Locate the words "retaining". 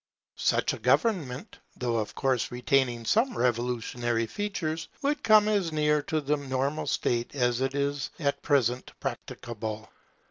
2.49-3.05